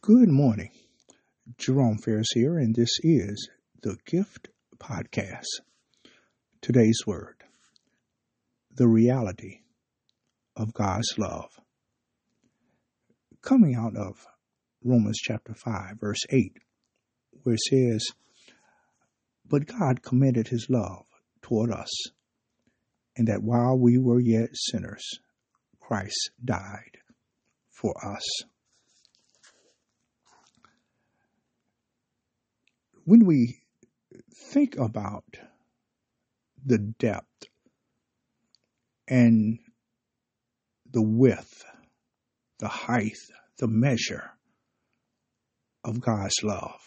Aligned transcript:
Good 0.00 0.28
morning. 0.28 0.72
Jerome 1.58 1.98
Ferris 1.98 2.32
here, 2.34 2.58
and 2.58 2.74
this 2.74 2.90
is 3.04 3.48
the 3.82 3.96
Gift 4.04 4.48
Podcast. 4.78 5.46
Today's 6.60 7.06
word 7.06 7.44
the 8.74 8.88
reality 8.88 9.60
of 10.56 10.74
God's 10.74 11.14
love. 11.18 11.60
Coming 13.42 13.76
out 13.76 13.94
of 13.94 14.26
Romans 14.82 15.20
chapter 15.22 15.54
5, 15.54 16.00
verse 16.00 16.24
8, 16.30 16.58
where 17.44 17.54
it 17.54 17.60
says, 17.70 18.08
But 19.48 19.66
God 19.66 20.02
commended 20.02 20.48
his 20.48 20.66
love 20.68 21.04
toward 21.42 21.70
us, 21.70 21.92
and 23.16 23.28
that 23.28 23.44
while 23.44 23.78
we 23.78 23.98
were 23.98 24.18
yet 24.18 24.48
sinners, 24.52 25.20
Christ 25.78 26.32
died 26.44 26.98
for 27.70 27.94
us. 28.04 28.24
When 33.06 33.24
we 33.24 33.60
think 34.34 34.76
about 34.76 35.38
the 36.64 36.78
depth 36.78 37.44
and 39.06 39.60
the 40.90 41.02
width, 41.02 41.64
the 42.58 42.66
height, 42.66 43.16
the 43.58 43.68
measure 43.68 44.32
of 45.84 46.00
God's 46.00 46.42
love, 46.42 46.80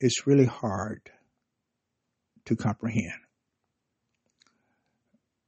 it's 0.00 0.26
really 0.26 0.44
hard 0.44 1.10
to 2.44 2.56
comprehend. 2.56 3.22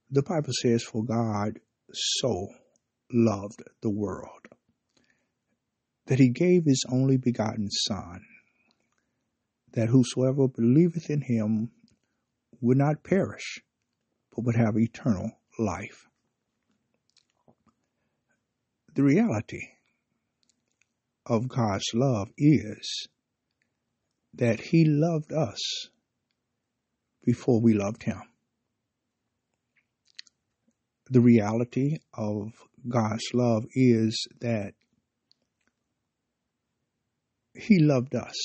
The 0.09 0.23
Bible 0.23 0.53
says, 0.53 0.81
For 0.81 1.03
God 1.03 1.59
so 1.93 2.47
loved 3.13 3.61
the 3.83 3.91
world 3.91 4.47
that 6.07 6.17
he 6.17 6.29
gave 6.29 6.65
his 6.65 6.83
only 6.89 7.17
begotten 7.17 7.69
Son 7.69 8.21
that 9.73 9.89
whosoever 9.89 10.47
believeth 10.47 11.09
in 11.09 11.21
him 11.21 11.71
would 12.61 12.77
not 12.77 13.03
perish, 13.03 13.59
but 14.31 14.45
would 14.45 14.55
have 14.55 14.77
eternal 14.77 15.31
life. 15.59 16.07
The 18.95 19.03
reality 19.03 19.61
of 21.25 21.47
God's 21.47 21.91
love 21.93 22.29
is 22.37 23.07
that 24.33 24.59
he 24.59 24.85
loved 24.85 25.31
us 25.31 25.89
before 27.23 27.61
we 27.61 27.73
loved 27.73 28.03
him. 28.03 28.21
The 31.09 31.21
reality 31.21 31.97
of 32.13 32.53
God's 32.87 33.33
love 33.33 33.65
is 33.73 34.27
that 34.41 34.73
he 37.53 37.79
loved 37.79 38.15
us 38.15 38.35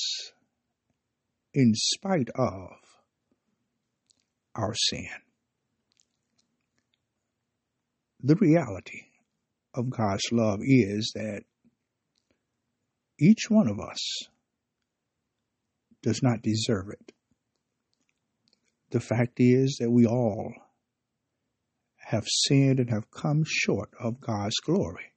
in 1.53 1.73
spite 1.75 2.29
of 2.35 2.69
our 4.55 4.73
sin. 4.75 5.07
The 8.21 8.35
reality 8.35 9.01
of 9.73 9.89
God's 9.89 10.31
love 10.31 10.59
is 10.61 11.11
that 11.15 11.43
each 13.19 13.49
one 13.49 13.67
of 13.67 13.79
us 13.79 13.99
does 16.01 16.21
not 16.21 16.41
deserve 16.41 16.89
it. 16.89 17.11
The 18.91 18.99
fact 18.99 19.39
is 19.39 19.77
that 19.79 19.91
we 19.91 20.05
all 20.05 20.53
have 21.97 22.25
sinned 22.27 22.79
and 22.79 22.89
have 22.89 23.09
come 23.09 23.43
short 23.45 23.89
of 23.99 24.21
God's 24.21 24.59
glory. 24.63 25.13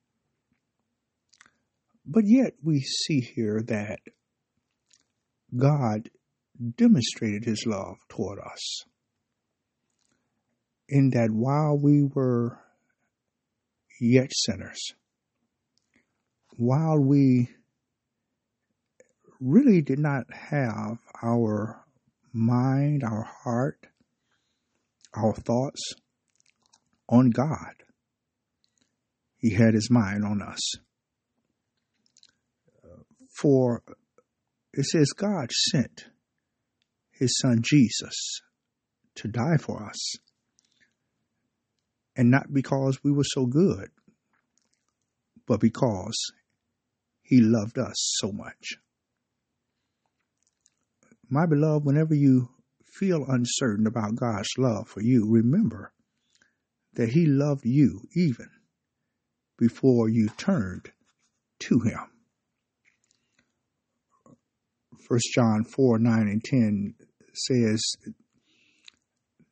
But 2.06 2.24
yet 2.26 2.54
we 2.62 2.80
see 2.80 3.20
here 3.20 3.62
that 3.66 3.98
God 5.54 6.08
demonstrated 6.76 7.44
his 7.44 7.64
love 7.66 7.96
toward 8.08 8.38
us. 8.38 8.82
In 10.88 11.10
that 11.10 11.30
while 11.30 11.76
we 11.76 12.02
were 12.04 12.58
yet 14.00 14.30
sinners, 14.32 14.94
while 16.56 16.98
we 16.98 17.48
really 19.40 19.82
did 19.82 19.98
not 19.98 20.24
have 20.32 20.98
our 21.22 21.84
mind, 22.32 23.02
our 23.02 23.28
heart, 23.44 23.86
our 25.14 25.34
thoughts 25.34 25.94
on 27.08 27.30
God, 27.30 27.74
He 29.38 29.54
had 29.54 29.74
His 29.74 29.90
mind 29.90 30.24
on 30.24 30.42
us. 30.42 30.60
For 33.40 33.82
it 34.72 34.84
says 34.86 35.12
God 35.12 35.50
sent 35.52 36.06
his 37.18 37.38
son 37.38 37.60
Jesus 37.62 38.40
to 39.16 39.28
die 39.28 39.56
for 39.58 39.82
us. 39.82 40.16
And 42.16 42.30
not 42.30 42.52
because 42.52 43.02
we 43.02 43.12
were 43.12 43.24
so 43.24 43.46
good, 43.46 43.88
but 45.46 45.60
because 45.60 46.32
he 47.22 47.40
loved 47.40 47.78
us 47.78 47.94
so 48.18 48.32
much. 48.32 48.76
My 51.28 51.46
beloved, 51.46 51.84
whenever 51.84 52.14
you 52.14 52.48
feel 52.84 53.24
uncertain 53.28 53.86
about 53.86 54.16
God's 54.16 54.48
love 54.56 54.88
for 54.88 55.02
you, 55.02 55.26
remember 55.28 55.92
that 56.94 57.10
he 57.10 57.26
loved 57.26 57.64
you 57.64 58.02
even 58.14 58.48
before 59.58 60.08
you 60.08 60.28
turned 60.36 60.90
to 61.58 61.80
him. 61.80 62.10
1 65.08 65.20
John 65.34 65.64
4 65.64 65.98
9 65.98 66.20
and 66.22 66.42
10 66.42 66.94
says 67.36 67.82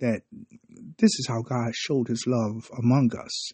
that 0.00 0.22
this 0.98 1.10
is 1.18 1.26
how 1.28 1.42
God 1.42 1.74
showed 1.74 2.08
his 2.08 2.24
love 2.26 2.70
among 2.78 3.10
us. 3.16 3.52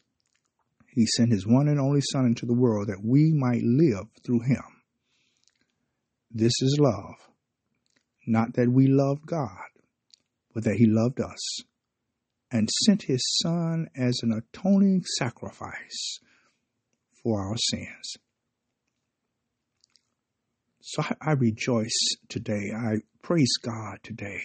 He 0.95 1.07
sent 1.07 1.33
his 1.33 1.47
one 1.47 1.69
and 1.69 1.79
only 1.79 2.01
Son 2.01 2.27
into 2.27 2.47
the 2.47 2.55
world 2.55 2.89
that 2.89 3.05
we 3.05 3.33
might 3.33 3.63
live 3.63 4.07
through 4.25 4.41
him. 4.41 4.63
This 6.31 6.53
is 6.61 6.79
love. 6.81 7.15
Not 8.27 8.55
that 8.55 8.71
we 8.71 8.87
loved 8.87 9.27
God, 9.27 9.69
but 10.55 10.65
that 10.65 10.77
he 10.77 10.87
loved 10.87 11.21
us 11.21 11.63
and 12.51 12.69
sent 12.85 13.03
his 13.03 13.23
Son 13.43 13.89
as 13.97 14.21
an 14.23 14.33
atoning 14.33 15.05
sacrifice 15.19 16.19
for 17.23 17.41
our 17.41 17.57
sins. 17.57 18.17
So 20.81 21.03
I, 21.03 21.15
I 21.21 21.33
rejoice 21.33 22.17
today. 22.29 22.73
I 22.75 22.99
praise 23.23 23.57
God 23.63 23.99
today 24.03 24.41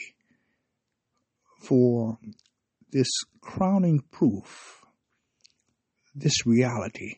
for 1.61 2.17
this 2.91 3.09
crowning 3.41 4.01
proof, 4.11 4.81
this 6.13 6.45
reality 6.45 7.15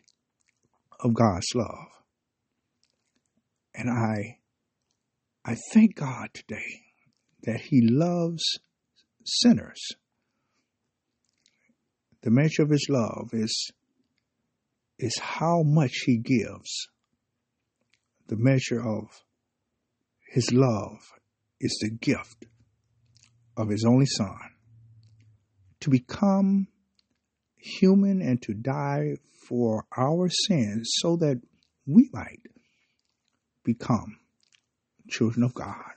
of 1.00 1.14
God's 1.14 1.48
love. 1.56 1.88
And 3.76 3.90
I, 3.90 4.40
I 5.46 5.56
thank 5.74 5.96
God 5.96 6.30
today 6.34 6.82
that 7.44 7.62
He 7.62 7.82
loves 7.82 8.44
sinners. 9.26 9.80
The 12.22 12.32
measure 12.32 12.64
of 12.64 12.70
His 12.70 12.88
love 12.90 13.30
is, 13.34 13.72
is 14.98 15.18
how 15.20 15.64
much 15.64 15.94
He 16.06 16.18
gives 16.18 16.88
the 18.28 18.36
measure 18.38 18.82
of 18.86 19.24
his 20.32 20.52
love 20.52 21.00
is 21.60 21.78
the 21.82 21.90
gift 21.90 22.46
of 23.56 23.70
his 23.70 23.86
only 23.86 24.06
son 24.06 24.38
to 25.80 25.90
become 25.90 26.68
human 27.58 28.22
and 28.22 28.42
to 28.42 28.54
die 28.54 29.16
for 29.48 29.86
our 29.98 30.30
sins 30.30 30.90
so 30.98 31.16
that 31.16 31.42
we 31.86 32.10
might 32.14 32.42
become 33.64 34.18
children 35.10 35.44
of 35.44 35.54
God. 35.54 35.94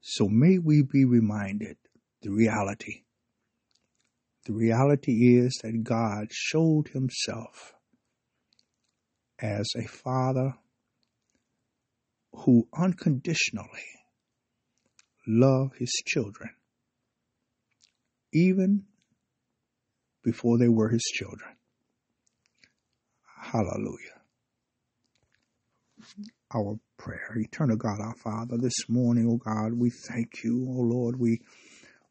So 0.00 0.28
may 0.28 0.58
we 0.58 0.82
be 0.82 1.04
reminded 1.04 1.76
the 2.22 2.30
reality. 2.30 3.02
The 4.46 4.52
reality 4.52 5.36
is 5.38 5.58
that 5.62 5.82
God 5.82 6.28
showed 6.30 6.88
himself 6.88 7.74
as 9.40 9.66
a 9.76 9.86
father 9.86 10.54
who 12.32 12.68
unconditionally 12.76 13.68
loved 15.26 15.76
his 15.78 15.92
children, 16.06 16.50
even 18.32 18.84
before 20.22 20.58
they 20.58 20.68
were 20.68 20.88
his 20.88 21.04
children. 21.14 21.56
Hallelujah. 23.40 24.20
Our 26.54 26.78
prayer. 26.96 27.36
Eternal 27.36 27.76
God, 27.76 28.00
our 28.00 28.14
Father, 28.14 28.56
this 28.58 28.88
morning, 28.88 29.26
O 29.28 29.32
oh 29.32 29.36
God, 29.36 29.72
we 29.72 29.90
thank 29.90 30.42
you, 30.44 30.66
O 30.68 30.78
oh 30.78 30.82
Lord. 30.82 31.18
We 31.18 31.40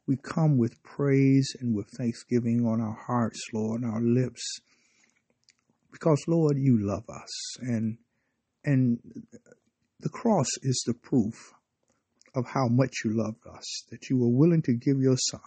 we 0.07 0.17
come 0.17 0.57
with 0.57 0.83
praise 0.83 1.55
and 1.59 1.75
with 1.75 1.87
thanksgiving 1.97 2.65
on 2.65 2.79
our 2.79 2.97
hearts, 3.07 3.41
Lord, 3.53 3.81
and 3.81 3.91
our 3.91 4.01
lips 4.01 4.59
because 5.95 6.25
Lord, 6.27 6.57
you 6.57 6.77
love 6.85 7.05
us, 7.09 7.57
and 7.61 7.97
and 8.65 8.99
the 10.01 10.09
cross 10.09 10.47
is 10.61 10.83
the 10.85 10.93
proof 10.93 11.53
of 12.35 12.45
how 12.45 12.67
much 12.69 12.91
you 13.05 13.11
loved 13.15 13.47
us, 13.47 13.83
that 13.91 14.09
you 14.09 14.17
were 14.17 14.37
willing 14.37 14.61
to 14.63 14.73
give 14.73 14.97
your 14.99 15.15
Son. 15.15 15.39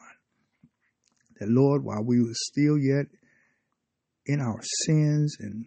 That 1.39 1.51
Lord, 1.51 1.85
while 1.85 2.03
we 2.03 2.23
were 2.23 2.33
still 2.33 2.79
yet 2.79 3.07
in 4.25 4.41
our 4.41 4.61
sins, 4.87 5.37
and 5.39 5.67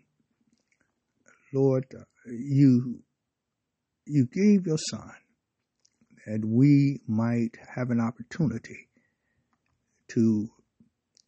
Lord, 1.53 1.85
uh, 1.95 2.01
you 2.25 3.03
you 4.07 4.27
gave 4.33 4.65
your 4.65 4.79
Son 4.89 5.11
that 6.25 6.43
we 6.43 7.01
might 7.07 7.51
have 7.75 7.91
an 7.91 7.99
opportunity 7.99 8.89
to 10.07 10.49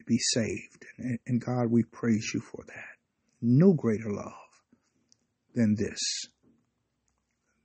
be 0.06 0.18
saved. 0.18 0.86
And, 0.98 1.18
and 1.26 1.40
God, 1.40 1.70
we 1.70 1.84
praise 1.84 2.32
you 2.34 2.40
for 2.40 2.64
that 2.66 2.93
no 3.44 3.74
greater 3.74 4.10
love 4.10 4.32
than 5.54 5.76
this, 5.76 6.00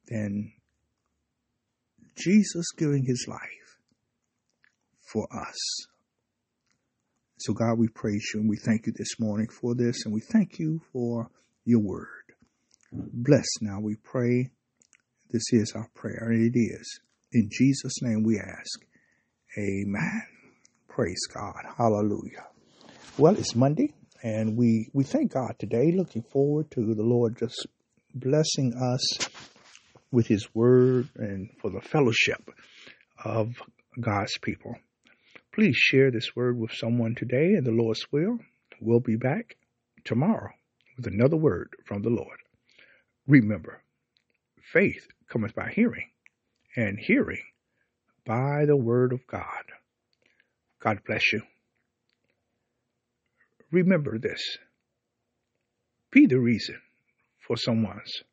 than 0.07 0.51
Jesus 2.17 2.65
giving 2.77 3.05
his 3.05 3.25
life 3.29 3.39
for 5.11 5.27
us. 5.33 5.57
So, 7.37 7.53
God, 7.53 7.79
we 7.79 7.87
praise 7.87 8.31
you 8.33 8.41
and 8.41 8.49
we 8.49 8.57
thank 8.57 8.85
you 8.85 8.93
this 8.95 9.19
morning 9.19 9.47
for 9.47 9.73
this, 9.73 10.03
and 10.03 10.13
we 10.13 10.19
thank 10.19 10.59
you 10.59 10.81
for 10.91 11.29
your 11.63 11.79
word. 11.79 12.07
Bless 12.91 13.47
now, 13.61 13.79
we 13.79 13.95
pray. 13.95 14.51
This 15.31 15.43
is 15.51 15.71
our 15.75 15.87
prayer, 15.95 16.29
and 16.31 16.53
it 16.53 16.59
is. 16.59 16.99
In 17.31 17.49
Jesus' 17.51 18.01
name 18.01 18.23
we 18.23 18.37
ask. 18.39 18.81
Amen. 19.57 20.23
Praise 20.89 21.25
God. 21.33 21.63
Hallelujah. 21.77 22.47
Well, 23.17 23.35
it's 23.35 23.55
Monday. 23.55 23.93
And 24.21 24.57
we, 24.57 24.89
we 24.93 25.03
thank 25.03 25.33
God 25.33 25.55
today, 25.59 25.91
looking 25.91 26.23
forward 26.23 26.71
to 26.71 26.93
the 26.93 27.03
Lord 27.03 27.37
just 27.37 27.67
blessing 28.13 28.73
us 28.73 29.29
with 30.11 30.27
His 30.27 30.47
Word 30.53 31.09
and 31.15 31.49
for 31.61 31.69
the 31.69 31.81
fellowship 31.81 32.49
of 33.23 33.61
God's 33.99 34.37
people. 34.37 34.75
Please 35.53 35.75
share 35.75 36.11
this 36.11 36.35
word 36.35 36.57
with 36.57 36.71
someone 36.71 37.15
today, 37.15 37.53
and 37.53 37.65
the 37.65 37.71
Lord's 37.71 38.05
will. 38.11 38.39
We'll 38.79 38.99
be 38.99 39.15
back 39.15 39.55
tomorrow 40.05 40.51
with 40.95 41.07
another 41.07 41.37
word 41.37 41.69
from 41.85 42.01
the 42.01 42.09
Lord. 42.09 42.39
Remember, 43.27 43.81
faith 44.71 45.07
cometh 45.27 45.55
by 45.55 45.71
hearing, 45.73 46.09
and 46.75 46.99
hearing 46.99 47.43
by 48.25 48.65
the 48.65 48.77
word 48.77 49.11
of 49.11 49.25
God. 49.27 49.63
God 50.79 50.99
bless 51.05 51.33
you 51.33 51.41
remember 53.71 54.17
this. 54.17 54.57
Be 56.11 56.25
the 56.25 56.39
reason 56.39 56.81
for 57.39 57.57
someone's 57.57 58.23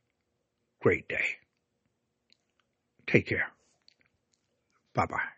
great 0.80 1.08
day. 1.08 1.36
Take 3.06 3.26
care. 3.26 3.52
Bye 4.94 5.06
bye. 5.06 5.35